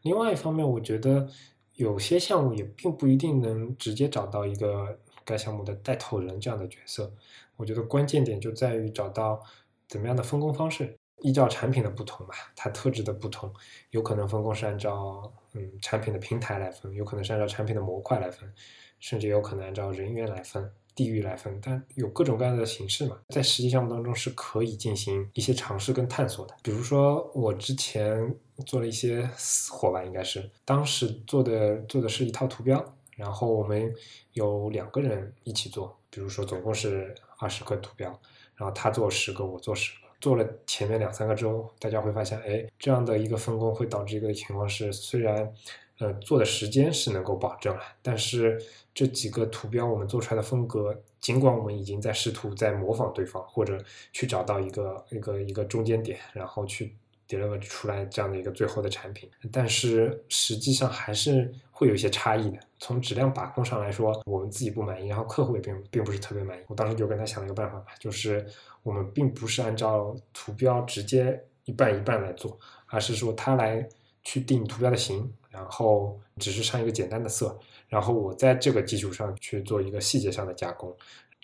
[0.00, 1.28] 另外一方面，我觉得
[1.76, 7.10] 有些项目也并不一定能直接找到一个该项目的带头人这样的角色。
[7.56, 9.40] 我觉得关键点就在于找到
[9.88, 13.52] 怎么样的分工方式，依照产品的不同吧，它特质的不同，
[13.90, 18.52] 有可能分工是按照嗯产品的平台来分，有可能是按照产品的模块来分，
[18.98, 20.70] 甚至有可能按照人员来分。
[20.94, 26.54] 地域来分，但有各种各样的形式嘛，在实际项目当中是可以进行一些尝试跟探索的。
[26.62, 33.94] 比如说，我之前做了一些私活吧，应该是当时做的做的是一套图标，然后我们
[34.32, 38.08] 有两个人一起做，比如说总共是二十个图标，
[38.54, 45.52] 然后他做十个，我做十个，做了前面两三个周，大家会发现，哎，这样的一个分工会导致一个情况是，虽然。
[45.98, 56.94] 呃，做的时间是能够保证了，但是这几个图标我们做出来的风格，尽管我们已经在试图在模仿对方，或者去找到一个一个一个中间点，然后去
[57.28, 62.58] deliver 出来这样的一个最后的产品，但是实际上还是会有一些差异的。
[62.78, 66.62] 从质量把控上来说，我们自己不满意，然后客户也并并不是特别满意。
[66.66, 68.46] 我当时就跟他想了一个办法，就是
[68.82, 73.88] 我们并不是按照图标直接一半一半来做，而是说他来
[74.22, 75.32] 去定图标的形。
[75.48, 77.58] 然后只是上一个简单的色，
[77.88, 80.94] 然后我在这个基础上去做一个细节上的加工。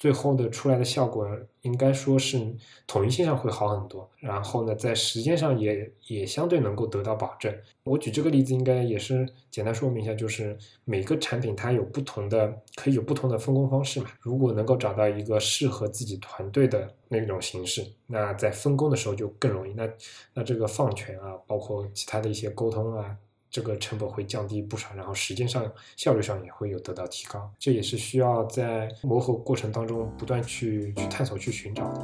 [0.03, 1.25] 最后的出来的效果
[1.61, 2.37] 应该说是
[2.89, 7.57] 统一性上会好很多，然后呢，在时间上也也相对能够得到保证。
[7.85, 14.11] 我举这个例子应该也是简单说明一下，就是每个产品它有不同的，可以有不同的分工方式嘛。
[14.19, 19.73] 如果能够找到一个适合自己团队的那种形式，那在分工的时候就更容易。
[19.75, 19.89] 那
[20.35, 23.17] 那这个放权啊，包括其他的一些沟通啊。
[23.53, 32.01] 这个成本会降低不少，然后时间上效率上也会有得到提高，这也是需要在磨合过程当中不断去去探索、去寻找的。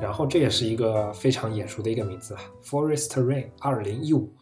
[0.00, 4.32] 然后这也是一个非常眼熟的一个名字啊，Forest Rain 二零一五，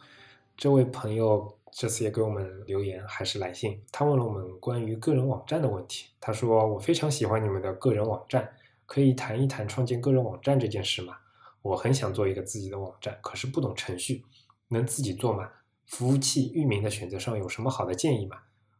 [0.55, 1.54] 这位朋友。
[1.77, 6.07] 这次也给我们留言还是来信，他问了我们关于个人网站的问题。
[6.21, 8.49] 他说：“我非常喜欢你们的个人网站，
[8.85, 11.17] 可以谈一谈创建个人网站这件事吗？
[11.61, 14.23] 我很想做一个自己的网站，可是不懂程序，
[14.69, 15.51] 能自己做吗？
[15.85, 18.37] 服务器域名的选择上有什么好的建议吗？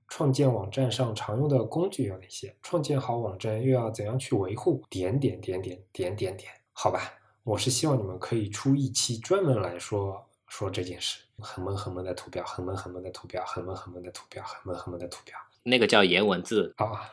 [0.08, 2.56] 创建网站上常用的工具有哪些？
[2.62, 4.82] 创建好网站又要怎样去维护？
[4.90, 7.02] 点点点点点点点，好吧，
[7.44, 15.38] 我是希望你们可以出一期专门来说。”说这件事很萌很萌的图标，很萌很萌的图标，很萌很萌的图标，很萌很萌的图标。
[15.64, 17.12] 那个叫颜文字啊，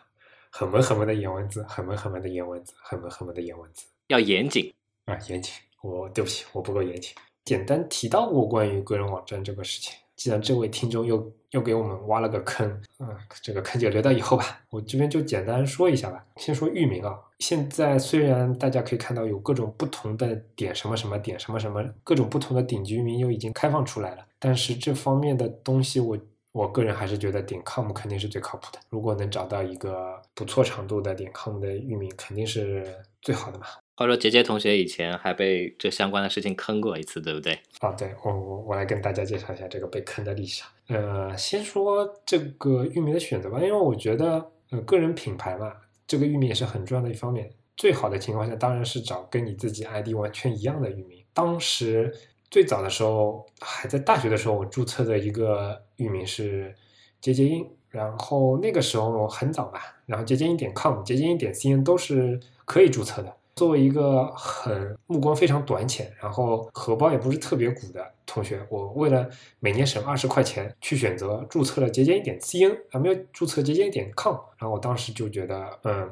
[0.48, 3.84] 很萌很萌的颜文字，很萌很萌的颜文字，很萌很萌的颜文字。
[4.06, 4.72] 要严谨
[5.06, 5.52] 啊，严谨。
[5.82, 7.12] 我对不起，我不够严谨。
[7.44, 9.92] 简单提到过关于个人网站这个事情。
[10.14, 11.18] 既然这位听众又
[11.52, 13.08] 又给我们挖了个坑，嗯，
[13.40, 14.60] 这个坑就留到以后吧。
[14.70, 16.24] 我这边就简单说一下吧。
[16.36, 26.18] 先说域名啊，现在虽然大家可以看到有各种不同的点什么什么点什么什么，各种不同的顶级域名又已经开放出来了，但是这方面的东西，我
[26.52, 28.78] 我个人还是觉得点 com 肯定是最靠谱的。
[28.90, 32.86] 如果能找到一个不错长度的点 com 的域名，肯定是
[33.20, 33.66] 最好的嘛。
[33.94, 37.58] 话说杰杰同学以前还被这相关的事情坑过一次，对不对？
[37.80, 40.62] 啊，对我我我来跟大家介绍一下这个被坑的历史。
[40.88, 45.72] 呃，先说这个域名的选择吧，因为我觉得，呃，个人品牌嘛，
[46.06, 47.50] 这个域名也是很重要的一方面。
[47.76, 51.24] 最好的情况下当然是找跟你自己 ID 完全一样的域名。
[51.32, 52.12] 当时
[52.52, 56.74] 最早的时候，还在大学的时候，我注册的一个域名是
[57.18, 63.34] 杰杰英，然后那个时候很早吧，然后节俭一点 com、节俭一点 cn 都是可以注册的。
[63.56, 69.26] 作为一个很目光非常短浅，然后荷包也不是特别鼓的同学，我为了
[69.58, 74.34] 每年省二十块钱，去选择注册了节俭一点 cn，还没有注册节俭一点 com。
[74.58, 76.10] 然后我当时就觉得，嗯，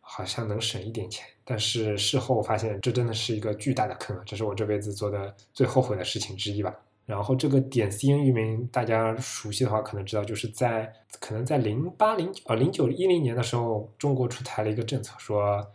[0.00, 1.26] 好像能省一点钱。
[1.50, 4.22] 但是事后发现，这真的是一个巨大的坑啊！
[4.24, 6.72] 这是我这辈子做的最后悔的事情之一吧。
[7.06, 15.66] 然后这个点 cn 域名，大家熟悉的话可能知道，就是在可能在零八零呃零九一零年的时候，中国出台了一个政策，说。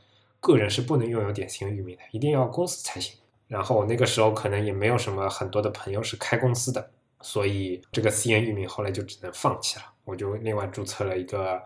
[0.41, 3.17] 个人是不能拥有点 cn 域名的，一定要公司才行。
[3.47, 6.87] 然后我那个时候可能也没有什么很多的朋友是开公司的，
[7.21, 9.85] 所以这个 cn 域名后来就只能放弃了。
[10.03, 11.59] 我就另外注册了一个，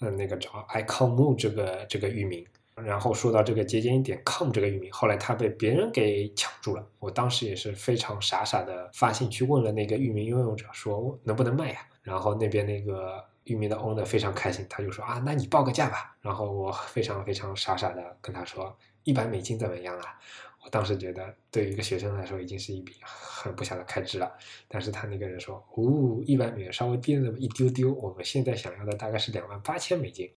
[0.00, 2.46] 嗯，那个叫 icom 这个这个域名。
[2.74, 6.86] 然后说到这个节俭一点 com 这个域名，后来它被别人给抢住了。
[6.98, 11.86] 我当时也是非常傻傻的发信去问了那个域名拥有者，说能不能卖呀？
[12.02, 13.24] 然后那边那个。
[13.46, 16.16] 域名的 owner 非常开心，他就说啊，那你报个价吧。
[16.20, 20.16] 然后我非常非常傻傻的跟他说，一百美金怎么样啊？
[20.64, 24.32] 我当时觉得对于一个学生来说已经是一笔很不小的开支了。
[24.68, 30.30] 但是他那个人说，哦，一百美元稍微低了那么一丢丢，我们现在想要的大概是两万八千美金。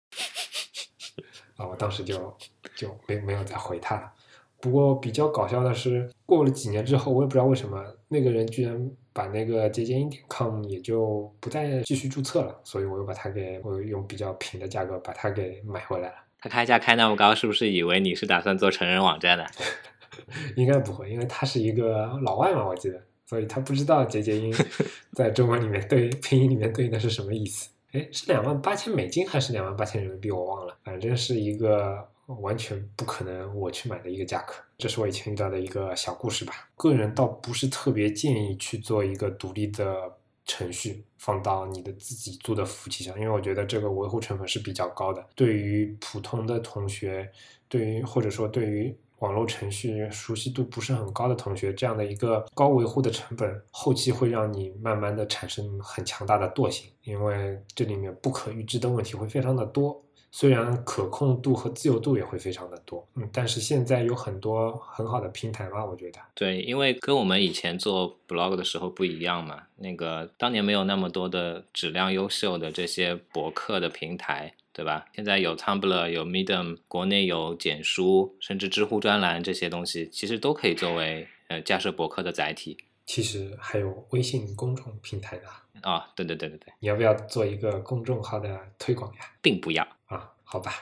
[1.56, 2.36] 啊，我当时就
[2.76, 4.12] 就没没有再回他了。
[4.60, 8.90] 不过比较搞笑的是，过了几年之后，我也不知道为什么那个人居然。
[9.16, 16.14] 把那个节俭一点 com 也就不再继续注册了，所以我又把它给我用比较平的价格把它给买回来了。
[16.40, 19.46] 他开价开那么高，是不是以为你是打算做成人网站的？
[20.56, 24.52] 应该不会，因为他是一个老外嘛，我记得，所以他不知道节俭音
[25.14, 27.70] 在中文里面对拼音里面对应的是什么意思。
[27.94, 30.30] 哎，是两万八千美金还是两万八千人民币？
[30.30, 32.06] 我忘了，反正是一个。
[32.40, 36.54] 完全不可能我去买的一个价格，这是我以前遇到的一个小故事吧。
[36.74, 40.10] 个人倒不是特别建议去做一个独立的
[40.46, 45.22] 程序放到你的自己做的服务器上，因为我觉得这个维护成本是比较高的。
[45.34, 47.30] 对于普通的同学，
[47.68, 60.00] 对于或者说对于网络程序熟悉度不是很高的同学，这样的一个高维护的成本，后期会让你慢慢的产生很强大的惰性，因为这里面不可预知的问题会非常的多。
[60.36, 66.18] 虽然可控度和自由度也会非常的多，嗯，但是现在有很多很好的平台嘛，我觉得。
[66.34, 75.06] 对，因为跟我们以前做 blog 的时候不一样嘛，那个当年没有那么多的质量优秀的这些博客的平台，对吧？
[75.14, 82.76] 现在有 Tumblr，有 Medium，国内有简书，甚至知乎专栏这些东西，其实都可以作为呃架设博客的载体。
[83.06, 85.44] 其实还有微信公众平台的。
[85.82, 89.20] 啊，对对对对对，你要不要做一个公众号的推广呀？
[89.40, 90.32] 并不要啊。
[90.42, 90.72] 好吧，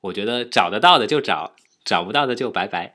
[0.00, 2.94] 我觉得找得到的就找，找不到的就拜拜，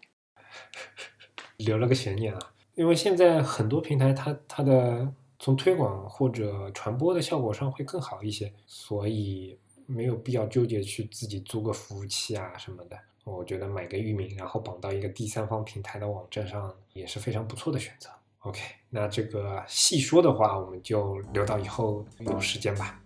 [1.58, 2.40] 留了个悬念啊。
[2.76, 12.98] 因为现在很多平台，它它的从推广或者传播的效果上会更好一些，所以没有必要纠结去自己租个服务器啊什么的。
[13.24, 18.10] 我觉得买个域名，然后绑到一个第三方平台的网站上也是非常不错的选择。
[18.40, 23.02] OK，那这个细说的话，我们就留到以后有时间吧。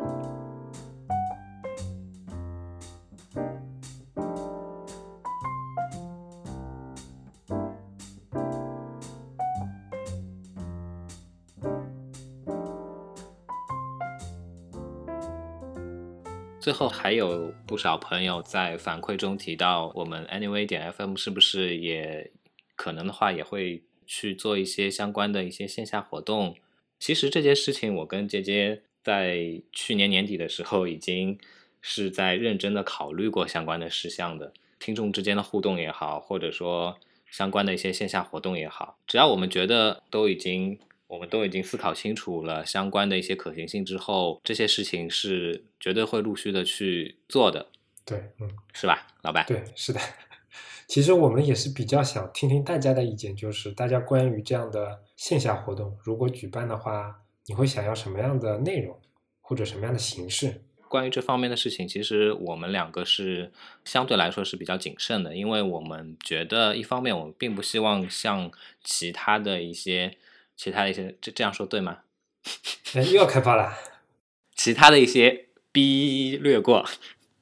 [16.61, 22.31] 最后还有不少朋友在反馈中提到，我们 Anyway 点 FM 是不是也
[22.75, 26.55] 可能的话也会去做一些相关的一些线下活动？
[26.99, 31.39] 其实这件事情，我跟杰杰在去年年底的时候已经
[31.81, 34.53] 是在认真的考虑过相关的事项的。
[34.77, 36.99] 听众之间的互动也好，或者说
[37.31, 40.77] 相关的一些线下活动也好，只要我们觉得都已经。
[41.11, 47.67] 我们都已经思考清楚了相关的一些可行性之后，这些事情是绝对会陆续的去做的。
[48.05, 49.45] 对，嗯，是吧，老板？
[49.45, 49.99] 对，是的。
[50.87, 58.97] 其实我们也是比较想听听大家的意见，就是大家关于这样的线下活动，如果举办的话，你会想要什么样的内容
[59.41, 60.63] 或者什么样的形式？
[60.87, 63.51] 关于这方面的事情，其实我们两个是
[63.83, 68.49] 相对来说是比较谨慎的，因为我们觉得一方面我们并不希望像
[68.81, 70.15] 其他的一些。
[70.61, 71.97] 其他的一些这这样说对吗？
[72.93, 73.75] 哎，又要开炮了。
[74.55, 76.85] 其他的一些 B 略过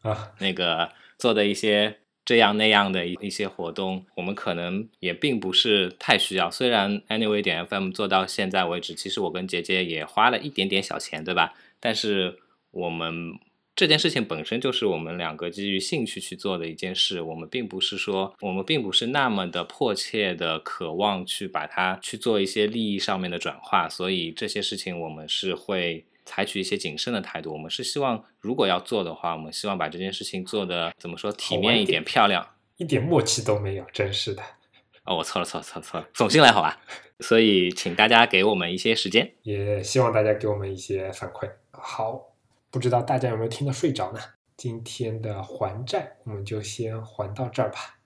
[0.04, 6.50] 啊， 那个做的一些这样那样的一一些活动，我们可能也并不是太需要。
[6.50, 11.54] 虽然 Anyway 点 FM 做到现在为止，其实我跟杰杰也花了一点点小钱，对吧？
[11.82, 12.40] 但是
[12.72, 13.38] 我们。
[13.80, 27.54] 这件事情本身就是我们两个基于兴趣去做的一件事，我们并不是说，我们并不是那么的迫切的渴望去把它去做一些利益上面的转化，所以这些事情我们是会采取一些谨慎的态度。
[27.54, 32.46] 我们是希望，如果要做的话，我们希望把这件事情做的怎么说体面一点、漂亮。
[32.76, 34.44] 一点默契都没有，真是的。
[35.08, 36.82] 哦，我错了，错了，错了，错了，总心来好吧。
[37.22, 41.50] 所以，请大家给我们一些时间，也希望大家给我们一些反馈。
[41.72, 42.29] 好，
[42.72, 44.20] 不知道大家有没有听得睡着呢？
[44.56, 48.00] 今天的还债我们就先还到这儿吧。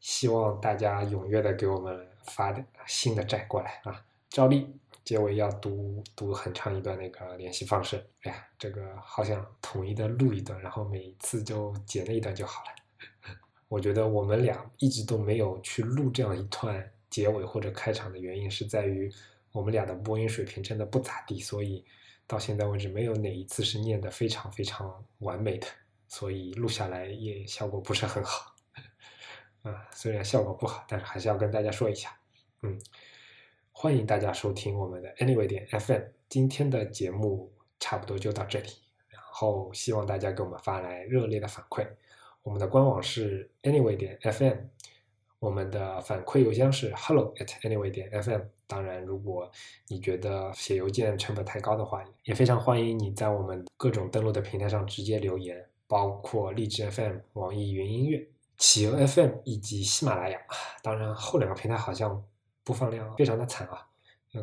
[0.00, 2.54] 希望大家踊跃的给我们发
[2.86, 4.04] 新的债过来啊！
[4.28, 4.66] 照例
[5.04, 8.04] 结尾要读读很长一段那个联系方式。
[8.22, 13.34] 哎呀，这个好想统一的录一段，然后每次就剪那一段就好了。
[13.68, 19.12] 我觉得我们俩一直都没有去录这样一段结尾或者开场的原因，是在于
[19.52, 21.84] 我们俩的播音水平真的不咋地，所以
[22.30, 25.66] 到现在为止没有哪一次是念得非常非常完美的，
[26.06, 28.54] 所以录下来也效果不是很好。
[29.62, 32.16] 啊，虽然效果不好，但是还是要跟大家说一下。
[32.62, 32.80] 嗯，
[33.72, 38.68] 欢迎大家收听我们的 Anyway 点 FM，今天的节目差不多就到这里，
[39.08, 41.84] 然后希望大家给我们发来热烈的反馈。
[42.44, 44.56] 我们的官网是 anyway 点 fm，
[45.40, 48.42] 我们的反馈邮箱是 hello at anyway 点 fm。
[48.66, 49.50] 当然，如果
[49.88, 58.28] 你觉得写邮件成本太高的话，也非常欢迎你在我们各种登录的平台上直接留言，包括荔枝 FM、网易云音乐、
[58.58, 60.38] 企鹅 FM 以及喜马拉雅。
[60.82, 62.22] 当然，后两个平台好像
[62.62, 63.88] 播放量非常的惨啊，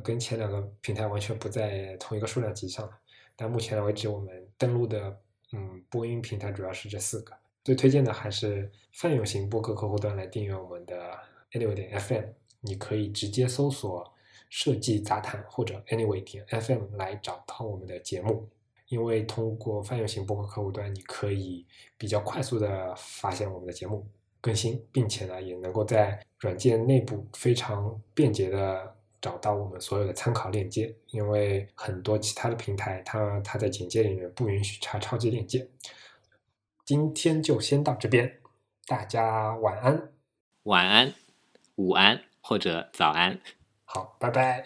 [0.03, 2.89] 跟前两个平台完全不在同一个数量级上。
[3.35, 5.15] 但目前为止，我们登录的
[5.53, 7.37] 嗯播音平台主要是这四个。
[7.67, 10.95] 最推荐的还是泛用型播客客户端来订阅我们的
[11.51, 12.23] Anyway 点 FM，
[12.61, 14.09] 你可以直接搜索
[14.47, 18.47] “设计杂谈”或者 Anyway 点 FM 来找到我们的节目。
[18.87, 21.65] 因为通过泛用型播客客户端，你可以
[21.97, 24.07] 比较快速的发现我们的节目
[24.39, 30.95] 更新，并且呢，也能够在软件内部非常便捷的找到我们所有的参考链接。
[31.07, 35.67] 因为很多其他的平台，它它在简介里面不允许插超级链接。
[36.87, 38.39] 今天就先到这边，
[38.85, 40.09] 大家晚安，
[40.63, 41.13] 晚安，
[41.75, 43.41] 午安或者早安，
[43.83, 44.63] 好，拜拜。